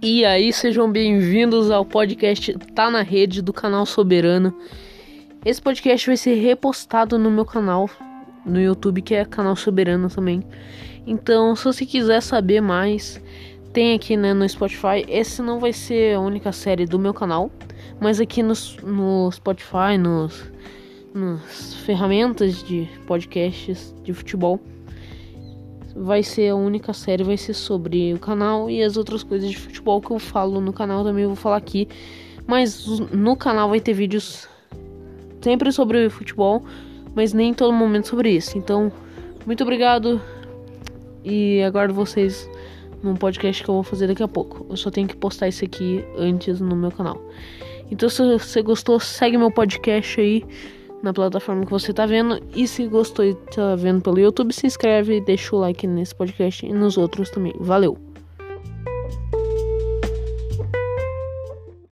[0.00, 4.56] E aí, sejam bem-vindos ao podcast Tá na Rede do canal Soberano.
[5.44, 7.90] Esse podcast vai ser repostado no meu canal
[8.46, 10.44] no YouTube, que é canal Soberano também.
[11.04, 13.20] Então, se você quiser saber mais,
[13.72, 15.04] tem aqui né, no Spotify.
[15.08, 17.50] Esse não vai ser a única série do meu canal,
[17.98, 18.54] mas aqui no,
[18.84, 20.44] no Spotify, nos,
[21.12, 24.60] nas ferramentas de podcasts de futebol
[26.00, 29.58] vai ser a única série, vai ser sobre o canal e as outras coisas de
[29.58, 31.88] futebol que eu falo no canal também eu vou falar aqui.
[32.46, 34.48] Mas no canal vai ter vídeos
[35.42, 36.64] sempre sobre futebol,
[37.14, 38.56] mas nem todo momento sobre isso.
[38.56, 38.90] Então,
[39.44, 40.20] muito obrigado
[41.24, 42.48] e aguardo vocês
[43.02, 44.66] num podcast que eu vou fazer daqui a pouco.
[44.70, 47.20] Eu só tenho que postar isso aqui antes no meu canal.
[47.90, 50.44] Então, se você gostou, segue meu podcast aí
[51.02, 52.40] na plataforma que você tá vendo.
[52.54, 56.64] E se gostou e tá vendo pelo YouTube, se inscreve, deixa o like nesse podcast
[56.64, 57.54] e nos outros também.
[57.58, 58.07] Valeu!